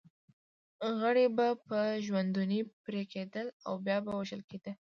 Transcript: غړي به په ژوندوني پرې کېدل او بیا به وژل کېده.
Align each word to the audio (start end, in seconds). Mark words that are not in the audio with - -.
غړي 0.99 1.25
به 1.37 1.47
په 1.67 1.79
ژوندوني 2.05 2.61
پرې 2.83 3.01
کېدل 3.13 3.47
او 3.67 3.73
بیا 3.85 3.97
به 4.05 4.11
وژل 4.19 4.41
کېده. 4.49 4.71